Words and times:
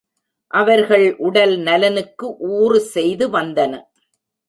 அவர்கள் 0.53 1.05
உடல் 1.17 1.55
நலனுக்கு 1.59 2.27
ஊறு 2.53 2.79
செய்து 2.93 3.27
வந்தன. 3.29 3.73